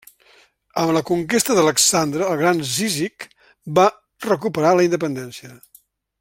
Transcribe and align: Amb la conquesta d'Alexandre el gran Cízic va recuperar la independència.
Amb 0.83 0.93
la 0.95 1.03
conquesta 1.09 1.57
d'Alexandre 1.59 2.25
el 2.29 2.39
gran 2.41 2.63
Cízic 2.71 3.29
va 3.81 3.87
recuperar 4.29 4.73
la 4.81 4.89
independència. 4.91 5.55